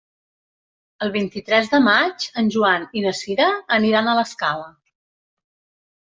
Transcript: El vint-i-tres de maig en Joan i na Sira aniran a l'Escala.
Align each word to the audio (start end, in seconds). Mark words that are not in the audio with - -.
El 1.07 1.11
vint-i-tres 1.15 1.67
de 1.73 1.79
maig 1.87 2.23
en 2.41 2.49
Joan 2.55 2.87
i 2.99 3.03
na 3.03 3.11
Sira 3.17 3.49
aniran 3.77 4.09
a 4.09 4.15
l'Escala. 4.21 4.65